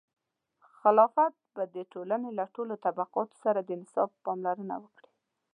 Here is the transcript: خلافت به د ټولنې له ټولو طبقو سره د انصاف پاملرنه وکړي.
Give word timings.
خلافت 0.77 1.35
به 1.55 1.63
د 1.75 1.77
ټولنې 1.91 2.29
له 2.39 2.45
ټولو 2.55 2.73
طبقو 2.85 3.21
سره 3.43 3.59
د 3.63 3.69
انصاف 3.77 4.11
پاملرنه 4.25 4.75
وکړي. 4.83 5.11